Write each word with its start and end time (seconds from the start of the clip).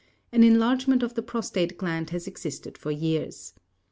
An 0.31 0.41
enlargement 0.41 1.03
of 1.03 1.13
the 1.13 1.21
prostate 1.21 1.77
gland 1.77 2.09
has 2.09 2.25
existed 2.25 2.75
for 2.75 2.89
years. 2.89 3.53